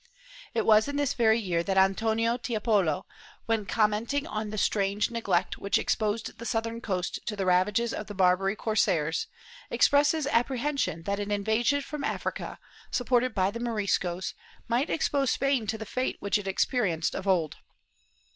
It 0.55 0.65
was 0.65 0.87
in 0.87 0.95
this 0.95 1.13
very 1.13 1.37
year 1.39 1.61
that 1.61 1.77
Antonio 1.77 2.35
Tiepolo, 2.35 3.05
when 3.45 3.67
commenting 3.67 4.25
on 4.25 4.49
the 4.49 4.57
strange 4.57 5.11
neglect 5.11 5.59
which 5.59 5.77
exposed 5.77 6.39
the 6.39 6.45
southern 6.47 6.81
coast 6.81 7.19
to 7.27 7.35
the 7.35 7.45
ravages 7.45 7.93
of 7.93 8.07
the 8.07 8.15
Barbary 8.15 8.55
corsairs, 8.55 9.27
expresses 9.69 10.25
apprehension 10.25 11.03
that 11.03 11.19
an 11.19 11.29
invasion 11.29 11.81
from 11.83 12.03
Africa, 12.03 12.57
supported 12.89 13.35
by 13.35 13.51
the 13.51 13.59
Moriscos, 13.59 14.33
might 14.67 14.89
expose 14.89 15.29
Spain 15.29 15.67
to 15.67 15.77
the 15.77 15.85
fate 15.85 16.17
which 16.19 16.39
it 16.39 16.47
experienced 16.47 17.13
of 17.13 17.27
old. 17.27 17.57